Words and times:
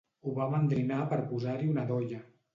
Ho 0.21 0.31
va 0.37 0.47
mandrinar 0.53 0.97
per 1.13 1.21
posar-hi 1.35 1.71
una 1.77 1.87
dolla 1.95 2.25